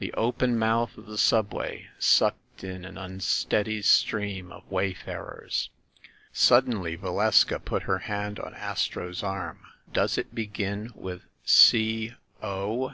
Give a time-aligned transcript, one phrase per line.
[0.00, 5.70] The open mouth of the subway sucked in an unsteady stream of wayfarers.
[6.32, 9.60] Suddenly Valeska put her hand on Astro's arm.
[9.92, 12.12] "Does it begin with 'C
[12.42, 12.86] o'?"